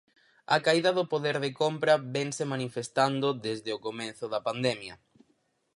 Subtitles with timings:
[0.55, 4.95] A caída do poder de compra vense manifestando desde o comezo da pandemia.